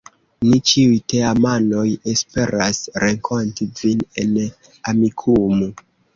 [0.43, 4.35] Ni ĉiuj teamanoj esperas renkonti vin en
[4.95, 5.71] Amikumu.